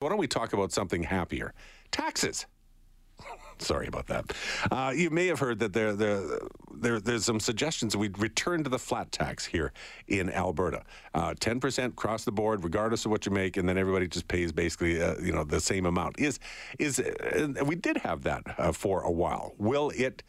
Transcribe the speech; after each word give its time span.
Why 0.00 0.10
don't 0.10 0.18
we 0.18 0.28
talk 0.28 0.52
about 0.52 0.72
something 0.72 1.04
happier? 1.04 1.54
Taxes. 1.90 2.44
Sorry 3.58 3.86
about 3.86 4.06
that. 4.08 4.30
Uh, 4.70 4.92
you 4.94 5.08
may 5.08 5.26
have 5.26 5.38
heard 5.38 5.58
that 5.60 5.72
there, 5.72 5.94
there, 5.94 6.20
there, 6.74 7.00
there's 7.00 7.24
some 7.24 7.40
suggestions 7.40 7.94
that 7.94 7.98
we 7.98 8.10
return 8.18 8.62
to 8.64 8.68
the 8.68 8.78
flat 8.78 9.10
tax 9.10 9.46
here 9.46 9.72
in 10.06 10.30
Alberta. 10.30 10.82
Uh, 11.14 11.32
10% 11.32 11.86
across 11.86 12.26
the 12.26 12.30
board, 12.30 12.62
regardless 12.62 13.06
of 13.06 13.10
what 13.10 13.24
you 13.24 13.32
make, 13.32 13.56
and 13.56 13.66
then 13.66 13.78
everybody 13.78 14.06
just 14.06 14.28
pays 14.28 14.52
basically, 14.52 15.00
uh, 15.00 15.14
you 15.18 15.32
know, 15.32 15.44
the 15.44 15.60
same 15.60 15.86
amount. 15.86 16.20
Is 16.20 16.40
is 16.78 17.00
uh, 17.00 17.64
we 17.64 17.74
did 17.74 17.96
have 17.96 18.22
that 18.24 18.42
uh, 18.58 18.72
for 18.72 19.00
a 19.00 19.10
while. 19.10 19.54
Will 19.56 19.90
it? 19.96 20.22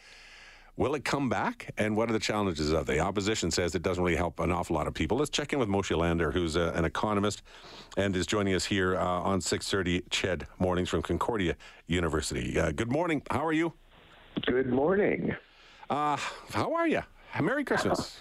Will 0.77 0.93
it 0.93 1.03
come 1.03 1.27
back? 1.27 1.73
And 1.79 1.97
what 1.97 2.07
are 2.07 2.13
the 2.13 2.19
challenges 2.19 2.71
of 2.71 2.87
it? 2.87 2.93
The 2.93 2.99
opposition 2.99 3.49
says 3.49 3.73
it 3.73 3.81
doesn't 3.81 4.03
really 4.03 4.15
help 4.15 4.39
an 4.39 4.51
awful 4.51 4.75
lot 4.75 4.85
of 4.85 4.93
people. 4.93 5.17
Let's 5.17 5.31
check 5.31 5.51
in 5.51 5.57
with 5.57 5.67
Moshe 5.67 5.95
Lander, 5.97 6.31
who's 6.31 6.55
a, 6.55 6.71
an 6.75 6.85
economist 6.85 7.41
and 7.97 8.15
is 8.15 8.27
joining 8.27 8.53
us 8.53 8.63
here 8.63 8.95
uh, 8.95 9.03
on 9.03 9.39
6:30 9.39 10.03
CHED 10.11 10.45
mornings 10.59 10.87
from 10.87 11.01
Concordia 11.01 11.55
University. 11.87 12.59
Uh, 12.59 12.71
good 12.71 12.91
morning. 12.91 13.23
How 13.31 13.43
are 13.43 13.53
you? 13.53 13.73
Good 14.45 14.69
morning. 14.69 15.35
Uh, 15.89 16.17
how 16.51 16.75
are 16.75 16.87
you? 16.87 17.01
Merry 17.41 17.63
Christmas. 17.63 18.19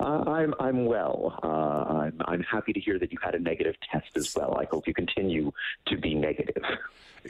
Uh, 0.00 0.24
I'm 0.26 0.54
I'm 0.60 0.84
well. 0.84 1.38
Uh, 1.42 1.46
I'm 1.46 2.20
I'm 2.26 2.42
happy 2.42 2.72
to 2.72 2.80
hear 2.80 2.98
that 2.98 3.12
you 3.12 3.18
had 3.22 3.34
a 3.34 3.38
negative 3.38 3.76
test 3.90 4.16
as 4.16 4.34
well. 4.34 4.56
I 4.58 4.64
hope 4.64 4.86
you 4.86 4.94
continue 4.94 5.52
to 5.86 5.96
be 5.96 6.14
negative. 6.14 6.62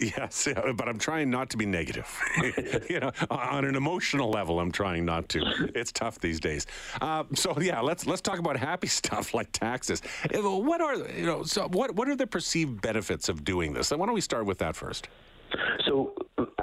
Yes, 0.01 0.49
but 0.77 0.89
I'm 0.89 0.99
trying 0.99 1.31
not 1.31 1.51
to 1.51 1.59
be 1.59 1.67
negative. 1.67 2.09
you 2.89 2.99
know, 2.99 3.13
on 3.31 3.67
an 3.67 3.75
emotional 3.75 4.31
level, 4.31 4.59
I'm 4.59 4.73
trying 4.73 5.05
not 5.05 5.29
to. 5.31 5.71
It's 5.75 5.93
tough 5.93 6.19
these 6.19 6.41
days. 6.41 6.67
Uh, 7.01 7.25
so 7.35 7.59
yeah, 7.61 7.81
let's 7.81 8.07
let's 8.07 8.23
talk 8.23 8.39
about 8.39 8.57
happy 8.57 8.87
stuff 9.03 9.35
like 9.35 9.53
taxes. 9.53 10.01
Uh, 10.35 10.41
what 10.59 10.81
are 10.81 10.97
you 10.97 11.27
know? 11.27 11.43
So 11.43 11.69
what 11.69 11.95
what 11.95 12.09
are 12.09 12.17
the 12.17 12.27
perceived 12.27 12.81
benefits 12.81 13.29
of 13.29 13.45
doing 13.45 13.75
this? 13.75 13.91
Why 13.91 14.07
don't 14.07 14.15
we 14.15 14.23
start 14.23 14.47
with 14.47 14.59
that 14.59 14.77
first? 14.77 15.09
So 15.85 16.15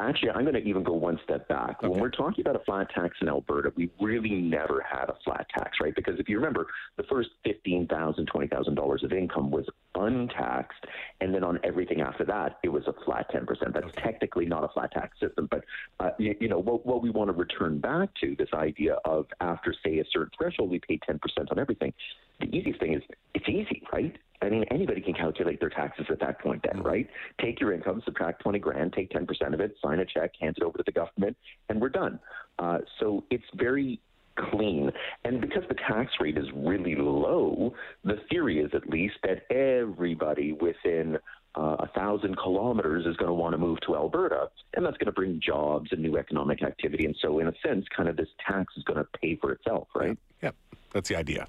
actually, 0.08 0.32
I'm 0.32 0.44
going 0.44 0.54
to 0.54 0.64
even 0.64 0.84
go 0.84 0.94
one 0.94 1.20
step 1.24 1.48
back. 1.48 1.78
Okay. 1.80 1.88
When 1.88 2.00
we're 2.00 2.10
talking 2.10 2.42
about 2.42 2.56
a 2.56 2.64
flat 2.64 2.90
tax 2.94 3.18
in 3.22 3.28
Alberta, 3.28 3.72
we 3.76 3.90
really 4.00 4.30
never 4.30 4.84
had 4.88 5.10
a 5.10 5.16
flat 5.24 5.48
tax, 5.58 5.78
right? 5.82 5.96
Because 5.96 6.20
if 6.20 6.30
you 6.30 6.38
remember, 6.38 6.68
the 6.98 7.04
first 7.04 7.30
$15,000, 7.46 7.88
$20,000 7.90 9.04
of 9.04 9.12
income 9.14 9.52
was 9.52 9.66
untaxed, 9.96 10.86
and 11.22 11.34
then 11.34 11.44
on 11.44 11.60
everything 11.64 12.02
after 12.02 12.26
that, 12.26 12.60
it 12.64 12.70
was 12.70 12.84
a 12.88 12.94
flat 13.06 13.32
10%. 13.34 13.46
That's 13.74 13.86
okay. 13.86 14.02
technically 14.02 14.46
not 14.46 14.64
a 14.64 14.70
flat 14.70 14.92
tax 14.92 15.20
system, 15.20 15.48
but 15.50 15.64
uh, 16.00 16.12
you, 16.20 16.36
you, 16.40 16.50
know 16.50 16.60
what, 16.60 16.86
what 16.86 17.02
we 17.02 17.10
want 17.10 17.30
to 17.30 17.34
return 17.34 17.80
back 17.80 18.10
to 18.22 18.36
this 18.38 18.50
idea 18.54 18.98
of 19.06 19.26
after 19.42 19.74
say 19.84 20.00
a 20.00 20.06
certain 20.12 20.32
threshold, 20.38 20.70
we 20.70 20.80
pay 20.80 21.00
10% 21.10 21.20
on 21.52 21.60
everything. 21.60 21.94
The 22.40 22.48
easiest 22.56 22.80
thing 22.80 22.94
is 22.94 23.04
it's 23.34 23.48
easy, 23.48 23.84
right? 23.92 24.16
I 24.42 24.50
mean, 24.50 24.64
anybody 24.72 25.02
can 25.02 25.14
calculate 25.14 25.60
their 25.60 25.70
taxes 25.70 26.06
at 26.10 26.20
that 26.22 26.40
point, 26.40 26.64
then, 26.64 26.80
mm-hmm. 26.80 26.88
right? 26.88 27.10
Take 27.42 27.60
your 27.60 27.74
income, 27.74 28.02
subtract 28.06 28.42
20 28.42 28.60
grand, 28.60 28.94
take 28.94 29.12
10% 29.12 29.54
of 29.54 29.60
it, 29.60 29.76
sign 29.84 30.00
a 30.00 30.06
check, 30.06 30.32
hand 30.40 30.56
it 30.58 30.64
over 30.64 30.78
to 30.78 30.84
the 30.86 30.92
government, 30.92 31.36
and 31.68 31.82
we're 31.82 31.90
done. 31.90 32.20
Uh, 32.58 32.80
so 33.00 33.24
it's 33.30 33.44
very 33.56 34.00
clean. 34.38 34.92
And 35.26 35.42
because 35.42 35.64
the 35.68 35.76
tax 35.76 36.12
rate 36.22 36.38
is 36.38 36.46
really 36.56 36.96
low, 36.96 37.74
the 38.04 38.18
theory 38.30 38.60
is 38.60 38.72
at 38.74 38.90
least 38.90 39.16
that 39.24 39.52
everybody 39.54 40.54
within 40.54 41.18
uh, 41.56 41.76
a 41.80 41.88
thousand 41.96 42.38
kilometers 42.38 43.06
is 43.06 43.18
going 43.18 43.28
to 43.28 43.34
want 43.34 43.54
to 43.54 43.58
move 43.58 43.80
to 43.82 43.96
Alberta, 43.96 44.50
and 44.76 44.86
that's 44.86 44.98
going 44.98 45.08
to 45.08 45.12
bring 45.12 45.42
jobs 45.44 45.92
and 45.92 46.02
new 46.02 46.18
economic 46.18 46.64
activity. 46.64 47.06
And 47.06 47.16
so, 47.22 47.40
in 47.40 47.48
a 47.48 47.54
sense, 47.66 47.86
kind 47.96 48.08
of 48.08 48.16
this 48.16 48.30
tax 48.46 48.74
is 48.78 48.84
going 48.84 49.00
to 49.00 49.08
pay 49.20 49.36
for 49.36 49.52
itself, 49.52 49.88
right? 49.96 50.10
Yep, 50.10 50.18
yep. 50.44 50.56
that's 50.94 51.10
the 51.10 51.16
idea. 51.16 51.48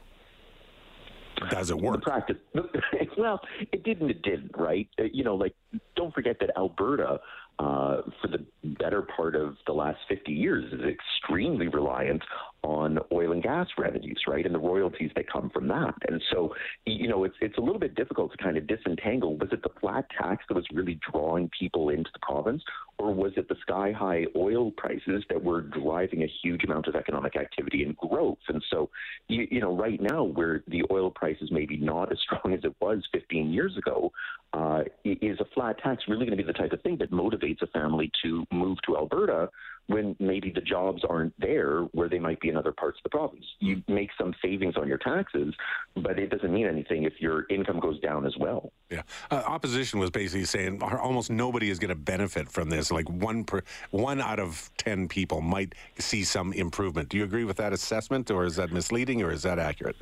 Does 1.49 1.71
it 1.71 1.79
work? 1.79 1.97
The 1.97 2.03
practice. 2.03 2.37
well, 3.17 3.41
it 3.73 3.83
didn't. 3.85 4.11
It 4.11 4.23
didn't. 4.23 4.53
Right. 4.57 4.89
Uh, 4.99 5.05
you 5.13 5.25
know, 5.25 5.35
like 5.35 5.55
don't 5.97 6.13
forget 6.15 6.39
that 6.41 6.51
Alberta 6.57 7.21
uh, 7.61 8.01
for 8.23 8.29
the 8.29 8.45
better 8.79 9.03
part 9.03 9.37
of 9.37 9.55
the 9.67 9.73
last 9.73 9.99
50 10.09 10.33
years 10.33 10.73
is 10.73 10.81
extremely 10.81 11.69
reliant 11.69 12.23
on 12.63 12.99
oil 13.13 13.33
and 13.33 13.43
gas 13.43 13.67
revenues, 13.77 14.23
right, 14.27 14.47
and 14.47 14.55
the 14.55 14.59
royalties 14.59 15.11
that 15.15 15.31
come 15.31 15.51
from 15.51 15.69
that. 15.69 15.95
And 16.09 16.23
so, 16.33 16.55
you 16.87 17.07
know, 17.07 17.25
it's 17.25 17.37
it's 17.43 17.59
a 17.59 17.61
little 17.61 17.79
bit 17.79 17.95
difficult 17.95 18.33
to 18.33 18.39
kind 18.39 18.57
of 18.57 18.67
disentangle. 18.67 19.37
Was 19.37 19.51
it 19.53 19.63
the 19.63 19.69
flat 19.79 20.07
tax 20.19 20.45
that 20.49 20.55
was 20.55 20.65
really 20.73 20.99
drawing 21.13 21.51
people 21.59 21.91
into 21.91 22.09
the 22.15 22.21
province, 22.23 22.63
or 23.01 23.15
was 23.15 23.33
it 23.37 23.49
the 23.49 23.57
sky 23.63 23.93
high 23.93 24.27
oil 24.37 24.71
prices 24.73 25.25
that 25.31 25.43
were 25.43 25.63
driving 25.63 26.23
a 26.23 26.31
huge 26.43 26.65
amount 26.65 26.87
of 26.87 26.95
economic 26.95 27.35
activity 27.35 27.83
and 27.83 27.97
growth? 27.97 28.39
And 28.49 28.63
so, 28.71 28.91
you, 29.29 29.49
you 29.51 29.61
know, 29.61 29.75
right 29.75 30.01
now 30.01 30.25
where 30.25 30.63
the 30.69 30.85
oil 30.91 31.11
prices 31.11 31.49
maybe 31.51 31.79
not 31.79 32.13
as 32.13 32.19
strong 32.25 32.53
as 32.53 32.61
it 32.63 32.75
was 32.81 33.03
15 33.13 33.51
years 33.51 33.77
ago, 33.79 34.13
uh, 34.53 34.83
is 35.05 35.39
a 35.41 35.45
flat 35.55 35.79
tax 35.79 36.03
really 36.09 36.27
going 36.27 36.37
to 36.37 36.43
be 36.43 36.47
the 36.47 36.53
type 36.53 36.73
of 36.73 36.83
thing 36.83 36.99
that 36.99 37.11
motivates 37.11 37.63
a 37.63 37.67
family 37.69 38.11
to 38.23 38.45
move 38.53 38.77
to 38.87 38.97
Alberta 38.97 39.49
when 39.91 40.15
maybe 40.21 40.51
the 40.51 40.61
jobs 40.61 41.03
aren't 41.09 41.35
there 41.39 41.83
where 41.93 42.09
they 42.09 42.19
might 42.19 42.41
be 42.41 42.49
in 42.49 42.57
other 42.57 42.73
parts 42.73 42.99
of 42.99 43.03
the 43.03 43.11
province? 43.11 43.45
You 43.59 43.77
mm. 43.77 43.89
make 43.89 44.11
some 44.17 44.35
savings 44.43 44.77
on 44.77 44.87
your 44.87 44.99
taxes, 44.99 45.55
but 45.97 46.19
it 46.19 46.31
doesn't 46.31 46.53
mean 46.53 46.67
anything 46.67 47.03
if 47.03 47.15
your 47.19 47.47
income 47.51 47.81
goes 47.81 47.99
down 48.01 48.25
as 48.25 48.37
well. 48.39 48.73
Yeah, 48.89 49.03
uh, 49.31 49.43
opposition 49.47 49.99
was 49.99 50.11
basically 50.11 50.45
saying 50.45 50.83
almost 50.83 51.31
nobody 51.31 51.71
is 51.71 51.79
going 51.79 51.91
to 51.91 51.95
benefit 51.95 52.49
from 52.49 52.71
this. 52.71 52.93
Like 52.93 53.09
one 53.11 53.45
per 53.45 53.63
one 53.91 54.21
out 54.21 54.39
of 54.39 54.71
ten 54.79 55.09
people 55.09 55.41
might 55.41 55.75
see 55.99 56.23
some 56.25 56.53
improvement. 56.53 57.09
Do 57.09 57.19
you 57.19 57.25
agree 57.25 57.45
with 57.45 57.57
that 57.57 57.73
assessment, 57.73 58.31
or 58.31 58.45
is 58.45 58.57
that 58.57 58.73
misleading, 58.73 59.23
or 59.23 59.33
is 59.33 59.43
that 59.43 59.59
accurate? 59.59 59.97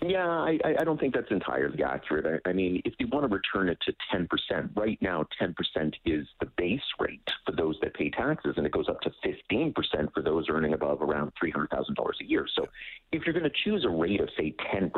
Yeah, 0.00 0.28
I, 0.28 0.60
I 0.78 0.84
don't 0.84 1.00
think 1.00 1.12
that's 1.12 1.30
entirely 1.32 1.82
accurate. 1.82 2.40
I, 2.46 2.50
I 2.50 2.52
mean, 2.52 2.80
if 2.84 2.94
you 3.00 3.08
want 3.08 3.28
to 3.28 3.34
return 3.34 3.68
it 3.68 3.78
to 3.80 3.94
10%, 4.14 4.70
right 4.76 4.96
now 5.02 5.26
10% 5.42 5.94
is 6.04 6.24
the 6.38 6.46
base 6.56 6.80
rate 7.00 7.28
for 7.44 7.50
those 7.50 7.76
that 7.82 7.94
pay 7.94 8.08
taxes, 8.08 8.54
and 8.56 8.64
it 8.64 8.70
goes 8.70 8.88
up 8.88 9.00
to 9.00 9.10
15% 9.26 9.74
for 10.14 10.22
those 10.22 10.46
earning 10.48 10.72
above 10.74 11.02
around 11.02 11.32
$300,000 11.42 11.96
a 12.20 12.24
year. 12.24 12.46
So 12.54 12.68
if 13.10 13.26
you're 13.26 13.32
going 13.32 13.50
to 13.50 13.56
choose 13.64 13.84
a 13.84 13.88
rate 13.88 14.20
of, 14.20 14.28
say, 14.38 14.54
10%, 14.72 14.92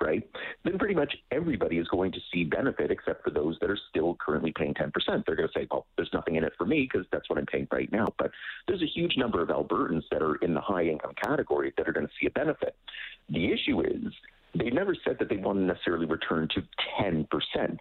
right, 0.00 0.28
then 0.64 0.78
pretty 0.78 0.96
much 0.96 1.14
everybody 1.30 1.78
is 1.78 1.86
going 1.86 2.10
to 2.10 2.20
see 2.32 2.42
benefit 2.42 2.90
except 2.90 3.22
for 3.22 3.30
those 3.30 3.56
that 3.60 3.70
are 3.70 3.78
still 3.90 4.16
currently 4.16 4.52
paying 4.52 4.74
10%. 4.74 4.90
They're 5.26 5.36
going 5.36 5.48
to 5.48 5.58
say, 5.60 5.68
well, 5.70 5.86
there's 5.94 6.12
nothing 6.12 6.34
in 6.34 6.42
it 6.42 6.54
for 6.58 6.66
me 6.66 6.88
because 6.90 7.06
that's 7.12 7.30
what 7.30 7.38
I'm 7.38 7.46
paying 7.46 7.68
right 7.70 7.90
now. 7.92 8.08
But 8.18 8.32
there's 8.66 8.82
a 8.82 8.86
huge 8.86 9.16
number 9.16 9.40
of 9.42 9.48
Albertans 9.48 10.02
that 10.10 10.22
are 10.22 10.36
in 10.36 10.54
the 10.54 10.60
high 10.60 10.86
income 10.86 11.12
category 11.22 11.72
that 11.76 11.88
are 11.88 11.92
going 11.92 12.06
to 12.06 12.12
see 12.20 12.26
a 12.26 12.30
benefit. 12.30 12.74
The 13.28 13.52
issue 13.52 13.80
is, 13.82 14.12
they 14.54 14.70
never 14.70 14.94
said 15.04 15.18
that 15.18 15.28
they 15.28 15.36
want 15.36 15.58
to 15.58 15.64
necessarily 15.64 16.06
return 16.06 16.48
to 16.54 16.62
10%. 17.00 17.26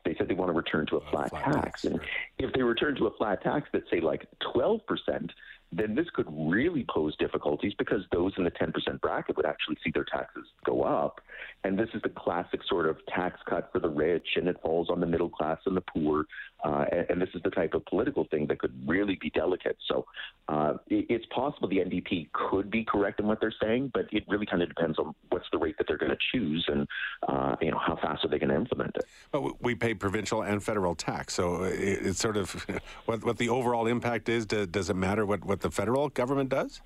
They 0.06 0.16
said 0.16 0.28
they 0.28 0.35
want 0.35 0.50
to 0.50 0.57
return 0.57 0.85
to 0.88 0.97
a 0.97 1.09
flat, 1.09 1.30
flat 1.30 1.46
tax. 1.46 1.81
tax. 1.81 1.85
And 1.85 2.00
if 2.38 2.53
they 2.53 2.62
return 2.62 2.96
to 2.97 3.07
a 3.07 3.12
flat 3.18 3.41
tax 3.41 3.69
that 3.74 3.84
say 3.90 4.00
like 4.00 4.28
12%, 4.56 5.30
then 5.72 5.94
this 5.94 6.07
could 6.13 6.25
really 6.30 6.85
pose 6.90 7.16
difficulties 7.18 7.74
because 7.78 8.02
those 8.12 8.34
in 8.38 8.44
the 8.44 8.52
10% 8.52 8.74
bracket 9.02 9.38
would 9.38 9.46
actually 9.46 9.78
see 9.84 9.91
their 9.94 10.06
taxes 10.06 10.46
go 10.66 10.84
up. 10.84 11.22
And 11.63 11.78
this 11.78 11.90
is 11.94 12.02
the 12.02 12.09
classic 12.09 12.62
sort 12.68 12.88
of 12.88 12.97
tax 13.07 13.40
cut 13.47 13.69
for 13.72 13.80
the 13.80 13.90
rich, 13.90 14.28
and 14.35 14.47
it 14.47 14.57
falls 14.62 14.90
on 14.90 15.00
the 15.00 15.06
middle 15.06 15.30
class 15.30 15.59
and 15.66 15.78
the 15.78 15.81
poor. 15.81 16.25
Uh, 16.63 16.85
and, 16.91 17.06
and, 17.09 17.22
this 17.22 17.30
is 17.34 17.41
the 17.44 17.50
type 17.52 17.74
of 17.74 17.85
political 17.85 18.25
thing 18.31 18.46
that 18.47 18.59
could 18.59 18.74
really 18.85 19.18
be 19.22 19.30
delicate. 19.30 19.78
So 19.88 20.06
uh, 20.50 20.74
it, 20.88 21.06
it's 21.09 21.25
possible 21.34 21.69
the 21.69 21.78
NDP 21.78 22.31
could 22.34 22.69
be 22.69 22.84
correct 22.84 23.19
in 23.19 23.28
what 23.28 23.40
they're 23.40 23.53
saying, 23.62 23.91
but 23.94 24.07
it 24.12 24.25
really 24.28 24.46
kind 24.46 24.62
of 24.62 24.68
depends 24.68 25.00
on 25.00 25.13
what's 25.30 25.46
the 25.53 25.57
rate 25.57 25.75
that 25.78 25.88
they're 25.88 25.97
going 25.97 26.12
to 26.12 26.18
choose 26.31 26.66
and 26.68 26.88
uh, 27.30 27.56
you 27.62 27.72
know 27.72 27.78
how 27.78 27.96
fast 27.96 28.26
are 28.26 28.28
they 28.28 28.40
going 28.40 28.50
to 28.50 28.56
implement 28.56 28.96
it. 28.96 29.06
Well, 29.34 29.58
we 29.62 29.76
pay 29.76 29.94
provincial 29.94 30.42
and 30.42 30.64
federal 30.64 30.96
tax, 30.96 31.34
so 31.36 31.64
it's 31.64 32.20
sort 32.20 32.38
of 32.38 32.52
what, 33.06 33.24
what 33.24 33.38
the 33.38 33.50
overall 33.50 33.88
impact 33.88 34.30
is. 34.30 34.46
Does 34.46 34.90
it 34.90 34.96
matter 34.96 35.26
what, 35.26 35.44
what 35.46 35.62
the 35.62 35.72
federal 35.72 36.10
government 36.10 36.50
does? 36.50 36.82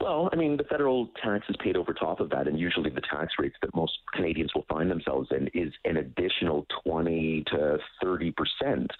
Well, 0.00 0.28
I 0.32 0.36
mean, 0.36 0.56
the 0.56 0.64
federal 0.64 1.08
tax 1.22 1.46
is 1.48 1.56
paid 1.62 1.76
over 1.76 1.92
top 1.92 2.20
of 2.20 2.30
that, 2.30 2.46
and 2.46 2.58
usually 2.58 2.90
the 2.90 3.00
tax 3.00 3.32
rates 3.38 3.56
that 3.62 3.74
most 3.74 3.92
Canadians 4.14 4.52
will 4.54 4.66
find 4.68 4.90
themselves 4.90 5.28
in 5.30 5.48
is 5.48 5.72
an 5.84 5.96
additional 5.96 6.66
20 6.84 7.44
to 7.48 7.78
30 8.02 8.32
percent. 8.32 8.90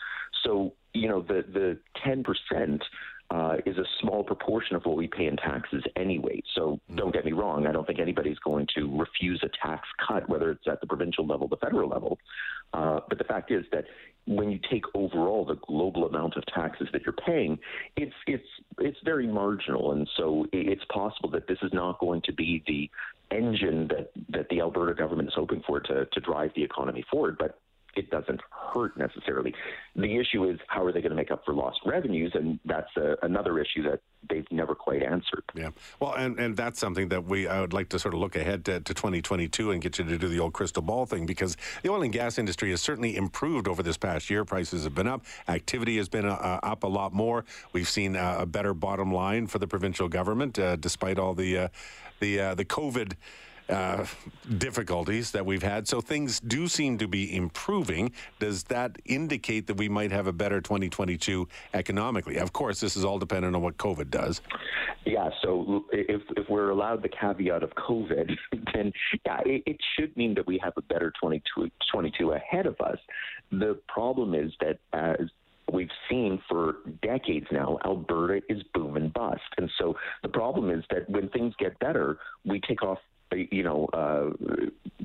So, 0.45 0.73
you 0.95 1.09
know, 1.09 1.23
the 1.23 1.45
the 1.53 1.79
10 2.05 2.25
percent 2.25 2.83
uh, 3.31 3.57
is 3.67 3.77
a 3.77 3.85
small 4.01 4.23
proportion 4.23 4.77
of 4.77 4.85
what 4.85 4.97
we 4.97 5.09
pay 5.09 5.27
in 5.27 5.37
taxes 5.37 5.83
anyway. 5.97 6.43
So 6.55 6.81
mm. 6.91 6.97
don't 6.97 7.13
get 7.13 7.25
me 7.25 7.33
wrong, 7.33 7.67
I 7.67 7.73
don't 7.73 7.87
think 7.87 7.99
anybody's 7.99 8.39
going 8.39 8.67
to 8.77 8.99
refuse 8.99 9.43
a 9.43 9.67
tax 9.67 9.87
cut, 10.07 10.29
whether 10.29 10.51
it's 10.51 10.67
at 10.67 10.81
the 10.81 10.87
provincial 10.87 11.27
level, 11.27 11.49
the 11.49 11.57
federal 11.57 11.89
level. 11.89 12.19
Uh, 12.73 13.01
but 13.09 13.19
the 13.19 13.25
fact 13.25 13.51
is 13.51 13.65
that 13.73 13.85
when 14.27 14.51
you 14.51 14.59
take 14.71 14.83
overall 14.95 15.45
the 15.45 15.57
global 15.67 16.07
amount 16.07 16.37
of 16.37 16.45
taxes 16.47 16.89
that 16.93 17.03
you're 17.03 17.13
paying, 17.13 17.59
it's 17.97 18.15
it's 18.27 18.49
it's 18.79 18.99
very 19.05 19.27
marginal, 19.27 19.93
and 19.93 20.09
so 20.17 20.47
it's 20.53 20.85
possible 20.93 21.31
that 21.31 21.47
this 21.47 21.59
is 21.63 21.73
not 21.73 22.01
going 22.01 22.21
to 22.23 22.33
be 22.33 22.63
the 22.67 22.91
engine 23.35 23.89
that 23.89 24.11
that 24.29 24.49
the 24.51 24.61
Alberta 24.61 24.95
government 24.95 25.29
is 25.29 25.35
hoping 25.35 25.63
for 25.65 25.79
to 25.81 26.07
to 26.07 26.21
drive 26.21 26.51
the 26.57 26.65
economy 26.65 27.05
forward. 27.09 27.37
But 27.39 27.59
it 27.97 28.11
doesn't 28.11 28.41
hurt 28.75 28.97
necessarily. 28.97 29.55
The 29.95 30.19
issue 30.19 30.49
is 30.49 30.59
how 30.69 30.85
are 30.85 30.93
they 30.93 31.01
going 31.01 31.11
to 31.11 31.17
make 31.17 31.31
up 31.31 31.45
for 31.45 31.55
lost 31.55 31.81
revenues, 31.87 32.33
and 32.35 32.61
that's 32.65 32.95
a, 32.97 33.17
another 33.23 33.59
issue 33.59 33.83
that 33.85 34.01
they've 34.29 34.47
never 34.51 34.75
quite 34.75 35.03
answered. 35.03 35.43
Yeah, 35.55 35.71
well, 35.99 36.13
and, 36.13 36.39
and 36.39 36.57
that's 36.57 36.79
something 36.79 37.09
that 37.09 37.25
we 37.25 37.49
I 37.49 37.61
would 37.61 37.73
like 37.73 37.89
to 37.91 37.99
sort 37.99 38.15
of 38.15 38.21
look 38.21 38.37
ahead 38.37 38.65
to, 38.67 38.81
to 38.81 38.95
2022 38.95 39.71
and 39.71 39.81
get 39.81 39.99
you 39.99 40.05
to 40.05 40.19
do 40.19 40.29
the 40.29 40.39
old 40.39 40.53
crystal 40.53 40.83
ball 40.83 41.07
thing 41.07 41.27
because 41.27 41.57
the 41.83 41.91
oil 41.91 42.03
and 42.03 42.13
gas 42.13 42.39
industry 42.39 42.71
has 42.71 42.83
certainly 42.83 43.17
improved 43.17 43.67
over 43.67 43.83
this 43.83 43.97
past 43.97 44.29
year. 44.29 44.45
Prices 44.45 44.85
have 44.85 44.95
been 44.95 45.09
up, 45.09 45.25
activity 45.49 45.97
has 45.97 46.09
been 46.09 46.27
uh, 46.27 46.33
uh 46.33 46.61
up 46.63 46.85
a 46.85 46.89
lot 46.89 47.13
more. 47.15 47.45
We've 47.73 47.89
seen 47.89 48.17
uh, 48.17 48.37
a 48.41 48.47
better 48.47 48.75
bottom 48.75 49.13
line 49.13 49.47
for 49.47 49.59
the 49.59 49.67
provincial 49.67 50.09
government, 50.09 50.59
uh, 50.59 50.77
despite 50.77 51.19
all 51.19 51.35
the 51.35 51.57
uh, 51.57 51.69
the 52.21 52.41
uh, 52.41 52.55
the 52.55 52.65
COVID 52.65 53.15
uh, 53.69 54.05
difficulties 54.59 55.31
that 55.33 55.45
we've 55.45 55.63
had. 55.63 55.89
So 55.89 56.01
things 56.01 56.41
do 56.41 56.69
seem 56.69 56.99
to 56.99 57.09
be 57.09 57.35
improving. 57.35 58.13
Does 58.39 58.65
that 58.65 58.97
indicate 59.05 59.67
that 59.67 59.77
we 59.77 59.89
might 59.89 60.13
have 60.13 60.27
a 60.27 60.33
better 60.33 60.61
2022 60.61 61.49
economically? 61.75 62.39
Of 62.39 62.53
course, 62.53 62.81
this 62.81 62.97
is 62.97 63.05
all 63.05 63.19
dependent 63.19 63.57
on 63.57 63.63
what 63.63 63.77
COVID 63.77 64.11
does. 64.11 64.41
Yeah, 65.05 65.31
so 65.43 65.85
if, 65.93 66.23
if 66.37 66.49
we're 66.49 66.71
allowed 66.71 67.03
the 67.03 67.09
caveat 67.09 67.63
of 67.63 67.71
COVID, 67.71 68.37
then 68.75 68.93
yeah, 69.25 69.41
it, 69.45 69.63
it 69.67 69.77
should 69.97 70.17
mean 70.17 70.35
that 70.35 70.47
we 70.47 70.59
have 70.63 70.73
a 70.77 70.83
better 70.83 71.13
2022 71.23 72.33
ahead 72.33 72.67
of 72.67 72.81
us. 72.81 72.99
The 73.51 73.79
problem 73.89 74.35
is 74.35 74.53
that 74.61 74.79
as 74.93 75.29
we've 75.73 75.91
seen 76.09 76.41
for 76.49 76.77
decades 77.03 77.47
now, 77.51 77.79
Alberta 77.85 78.41
is 78.49 78.63
boom 78.75 78.97
and 78.97 79.13
bust. 79.13 79.43
And 79.59 79.71
so 79.79 79.97
the 80.23 80.29
problem 80.29 80.71
is 80.71 80.85
that 80.91 81.09
when 81.09 81.29
things 81.31 81.55
get 81.59 81.79
better, 81.79 82.19
we 82.45 82.61
take 82.61 82.83
off 82.83 82.99
you 83.33 83.63
know, 83.63 83.87
uh, 83.93 84.31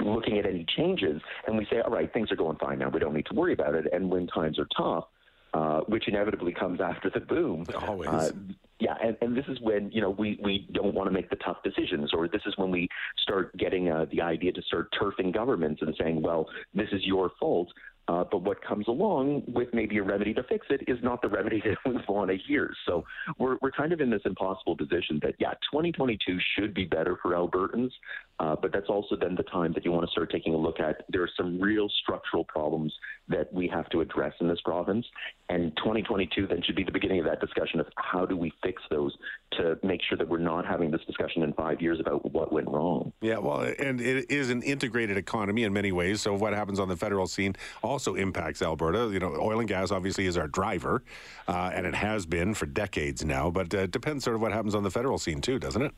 looking 0.03 0.37
at 0.37 0.45
any 0.45 0.65
changes, 0.77 1.21
and 1.47 1.57
we 1.57 1.65
say, 1.69 1.81
all 1.81 1.91
right, 1.91 2.11
things 2.13 2.31
are 2.31 2.35
going 2.35 2.57
fine 2.57 2.79
now. 2.79 2.89
We 2.89 2.99
don't 2.99 3.13
need 3.13 3.25
to 3.27 3.35
worry 3.35 3.53
about 3.53 3.75
it. 3.75 3.85
And 3.91 4.09
when 4.09 4.27
times 4.27 4.59
are 4.59 4.67
tough, 4.77 5.05
uh, 5.53 5.81
which 5.81 6.07
inevitably 6.07 6.53
comes 6.53 6.79
after 6.79 7.09
the 7.09 7.19
boom, 7.19 7.65
always. 7.87 8.09
Uh, 8.09 8.31
yeah, 8.79 8.95
and, 9.03 9.15
and 9.21 9.37
this 9.37 9.45
is 9.47 9.59
when 9.61 9.91
you 9.91 10.01
know 10.01 10.09
we, 10.09 10.39
we 10.41 10.67
don't 10.71 10.95
want 10.95 11.07
to 11.07 11.11
make 11.11 11.29
the 11.29 11.35
tough 11.37 11.57
decisions, 11.63 12.11
or 12.13 12.27
this 12.27 12.41
is 12.45 12.53
when 12.57 12.71
we 12.71 12.87
start 13.21 13.55
getting 13.57 13.91
uh, 13.91 14.05
the 14.11 14.21
idea 14.21 14.51
to 14.53 14.61
start 14.63 14.87
turfing 14.99 15.33
governments 15.33 15.81
and 15.81 15.95
saying, 15.99 16.21
well, 16.21 16.47
this 16.73 16.87
is 16.91 17.05
your 17.05 17.31
fault. 17.39 17.67
Uh, 18.07 18.23
but 18.29 18.41
what 18.41 18.61
comes 18.63 18.87
along 18.87 19.43
with 19.47 19.69
maybe 19.73 19.97
a 19.97 20.03
remedy 20.03 20.33
to 20.33 20.43
fix 20.43 20.65
it 20.69 20.81
is 20.87 20.97
not 21.03 21.21
the 21.21 21.29
remedy 21.29 21.61
that 21.65 21.77
we 21.85 21.99
want 22.13 22.29
to 22.29 22.37
hear. 22.37 22.73
So 22.85 23.03
we're, 23.37 23.57
we're 23.61 23.71
kind 23.71 23.93
of 23.93 24.01
in 24.01 24.09
this 24.09 24.21
impossible 24.25 24.75
position 24.75 25.19
that, 25.23 25.35
yeah, 25.39 25.51
2022 25.71 26.37
should 26.57 26.73
be 26.73 26.85
better 26.85 27.17
for 27.21 27.31
Albertans, 27.31 27.91
uh, 28.39 28.55
but 28.61 28.73
that's 28.73 28.89
also 28.89 29.15
then 29.15 29.35
the 29.35 29.43
time 29.43 29.71
that 29.73 29.85
you 29.85 29.91
want 29.91 30.05
to 30.05 30.11
start 30.11 30.31
taking 30.31 30.53
a 30.53 30.57
look 30.57 30.79
at. 30.79 31.05
There 31.09 31.21
are 31.21 31.29
some 31.37 31.59
real 31.61 31.87
structural 32.01 32.43
problems 32.43 32.93
that 33.29 33.51
we 33.53 33.67
have 33.67 33.87
to 33.89 34.01
address 34.01 34.33
in 34.41 34.47
this 34.47 34.59
province. 34.61 35.05
And 35.49 35.75
2022 35.77 36.47
then 36.47 36.61
should 36.63 36.75
be 36.75 36.83
the 36.83 36.91
beginning 36.91 37.19
of 37.19 37.25
that 37.25 37.39
discussion 37.39 37.79
of 37.79 37.87
how 37.97 38.25
do 38.25 38.35
we 38.35 38.51
fix 38.63 38.81
those 38.89 39.15
to 39.53 39.77
make 39.83 40.01
sure 40.07 40.17
that 40.17 40.27
we're 40.27 40.37
not 40.37 40.65
having 40.65 40.91
this 40.91 41.01
discussion 41.05 41.43
in 41.43 41.53
five 41.53 41.81
years 41.81 41.99
about 41.99 42.31
what 42.31 42.51
went 42.51 42.67
wrong. 42.67 43.11
Yeah, 43.21 43.37
well, 43.37 43.61
and 43.61 44.01
it 44.01 44.31
is 44.31 44.49
an 44.49 44.61
integrated 44.63 45.17
economy 45.17 45.63
in 45.63 45.73
many 45.73 45.91
ways. 45.91 46.21
So 46.21 46.33
what 46.33 46.53
happens 46.53 46.79
on 46.79 46.87
the 46.87 46.97
federal 46.97 47.27
scene 47.27 47.55
also 47.91 48.15
impacts 48.15 48.61
Alberta. 48.61 49.09
You 49.11 49.19
know, 49.19 49.35
oil 49.39 49.59
and 49.59 49.67
gas 49.67 49.91
obviously 49.91 50.25
is 50.25 50.37
our 50.37 50.47
driver, 50.47 51.03
uh, 51.47 51.71
and 51.73 51.85
it 51.85 51.93
has 51.93 52.25
been 52.25 52.53
for 52.53 52.65
decades 52.65 53.23
now. 53.23 53.51
But 53.51 53.73
uh, 53.73 53.79
it 53.79 53.91
depends 53.91 54.23
sort 54.23 54.35
of 54.35 54.41
what 54.41 54.51
happens 54.51 54.73
on 54.73 54.83
the 54.83 54.91
federal 54.91 55.17
scene 55.17 55.41
too, 55.41 55.59
doesn't 55.59 55.81
it? 55.81 55.93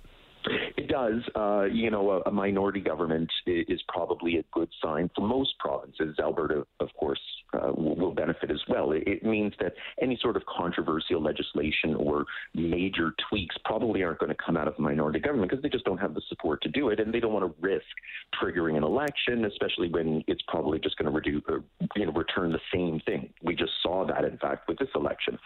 Does. 0.93 1.23
Uh, 1.35 1.63
you 1.63 1.89
know, 1.89 2.11
a, 2.11 2.29
a, 2.29 2.31
minority 2.31 2.79
government 2.79 3.27
is 3.47 3.81
probably 3.87 4.37
a 4.37 4.43
good 4.51 4.69
sign 4.79 5.09
for 5.15 5.27
most 5.27 5.57
provinces. 5.57 6.15
Alberta, 6.19 6.67
of 6.79 6.89
course, 6.99 7.19
uh, 7.55 7.71
will, 7.75 7.95
will, 7.95 8.13
benefit 8.13 8.51
as 8.51 8.61
well. 8.69 8.91
It, 8.91 9.01
it, 9.07 9.23
means 9.23 9.53
that 9.59 9.73
any 9.99 10.19
sort 10.21 10.35
of 10.35 10.43
controversial 10.45 11.19
legislation 11.19 11.95
or 11.95 12.25
major 12.53 13.15
tweaks 13.27 13.55
probably 13.65 14.03
aren't 14.03 14.19
going 14.19 14.29
to 14.29 14.37
come 14.45 14.55
out 14.55 14.67
of 14.67 14.75
a 14.77 14.81
minority 14.81 15.19
government 15.19 15.49
because 15.49 15.63
they 15.63 15.69
just 15.69 15.83
don't 15.83 15.97
have 15.97 16.13
the 16.13 16.21
support 16.29 16.61
to 16.61 16.69
do 16.69 16.89
it, 16.89 16.99
and 16.99 17.11
they 17.11 17.19
don't 17.19 17.33
want 17.33 17.43
to 17.43 17.55
risk 17.59 17.85
triggering 18.39 18.77
an 18.77 18.83
election, 18.83 19.45
especially 19.45 19.89
when 19.89 20.23
it's 20.27 20.43
probably 20.47 20.77
just 20.77 20.95
going 20.97 21.09
to 21.09 21.15
reduce, 21.15 21.41
uh, 21.49 21.57
you 21.95 22.05
know, 22.05 22.11
return 22.11 22.51
the 22.51 22.59
same 22.71 22.99
thing. 22.99 23.33
We 23.41 23.55
just 23.55 23.71
saw 23.81 24.05
that, 24.05 24.25
in 24.25 24.37
fact, 24.37 24.67
with 24.67 24.77
this 24.77 24.89
election. 24.93 25.39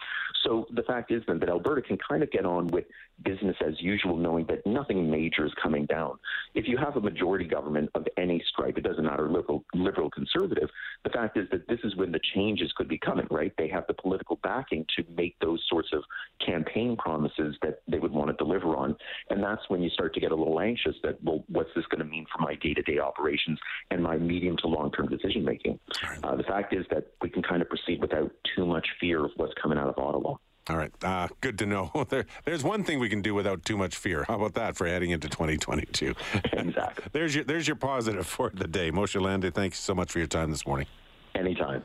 So 0.44 0.57
the 0.78 0.84
fact 0.84 1.10
is 1.10 1.22
then 1.26 1.40
that 1.40 1.48
Alberta 1.48 1.82
can 1.82 1.98
kind 2.08 2.22
of 2.22 2.30
get 2.30 2.46
on 2.46 2.68
with 2.68 2.84
business 3.24 3.56
as 3.66 3.74
usual, 3.80 4.16
knowing 4.16 4.46
that 4.46 4.64
nothing 4.64 5.10
major 5.10 5.44
is 5.44 5.52
coming 5.60 5.86
down. 5.86 6.18
If 6.54 6.68
you 6.68 6.76
have 6.76 6.96
a 6.96 7.00
majority 7.00 7.46
government 7.46 7.90
of 7.96 8.06
any 8.16 8.42
stripe, 8.48 8.78
it 8.78 8.84
doesn't 8.84 9.04
matter 9.04 9.28
liberal, 9.28 9.64
liberal, 9.74 10.08
conservative. 10.10 10.68
The 11.04 11.10
fact 11.10 11.36
is 11.36 11.48
that 11.50 11.66
this 11.66 11.80
is 11.82 11.96
when 11.96 12.12
the 12.12 12.20
changes 12.34 12.72
could 12.76 12.88
be 12.88 12.98
coming. 12.98 13.26
Right? 13.30 13.52
They 13.58 13.68
have 13.68 13.84
the 13.88 13.94
political 13.94 14.36
backing 14.42 14.86
to 14.96 15.04
make 15.16 15.36
those 15.40 15.60
sorts 15.68 15.88
of 15.92 16.02
campaign 16.44 16.96
promises 16.96 17.56
that 17.62 17.80
they 17.88 17.98
would 17.98 18.12
want 18.12 18.30
to 18.30 18.36
deliver 18.36 18.76
on, 18.76 18.96
and 19.30 19.42
that's 19.42 19.68
when 19.68 19.82
you 19.82 19.90
start 19.90 20.14
to 20.14 20.20
get 20.20 20.30
a 20.30 20.36
little 20.36 20.60
anxious. 20.60 20.94
That 21.02 21.22
well, 21.22 21.44
what's 21.48 21.70
this 21.74 21.86
going 21.86 22.04
to 22.04 22.04
mean 22.04 22.26
for 22.32 22.42
my 22.42 22.54
day-to-day 22.54 22.98
operations 23.00 23.58
and 23.90 24.02
my 24.02 24.16
medium 24.16 24.56
to 24.58 24.68
long-term 24.68 25.08
decision 25.08 25.44
making? 25.44 25.80
Uh, 26.22 26.36
the 26.36 26.44
fact 26.44 26.72
is 26.72 26.86
that 26.90 27.08
we 27.20 27.30
can 27.30 27.42
kind 27.42 27.62
of 27.62 27.68
proceed 27.68 28.00
without 28.00 28.30
too 28.54 28.64
much 28.64 28.86
fear 29.00 29.24
of 29.24 29.32
what's 29.36 29.54
coming 29.60 29.78
out 29.78 29.88
of 29.88 29.98
Ottawa. 29.98 30.36
All 30.68 30.76
right. 30.76 30.92
Uh, 31.02 31.28
good 31.40 31.58
to 31.58 31.66
know. 31.66 31.90
There, 32.08 32.24
there's 32.46 32.64
one 32.64 32.84
thing 32.84 33.00
we 33.00 33.10
can 33.10 33.20
do 33.20 33.34
without 33.34 33.64
too 33.66 33.76
much 33.76 33.96
fear. 33.96 34.24
How 34.26 34.36
about 34.36 34.54
that 34.54 34.76
for 34.76 34.86
heading 34.86 35.10
into 35.10 35.28
2022? 35.28 36.14
exactly. 36.52 37.04
there's 37.12 37.34
your 37.34 37.44
there's 37.44 37.66
your 37.66 37.76
positive 37.76 38.26
for 38.26 38.50
the 38.54 38.66
day. 38.66 38.90
Moshe 38.90 39.20
Lander, 39.20 39.50
thanks 39.50 39.78
so 39.78 39.94
much 39.94 40.10
for 40.10 40.18
your 40.18 40.28
time 40.28 40.50
this 40.50 40.66
morning. 40.66 40.86
Anytime. 41.34 41.84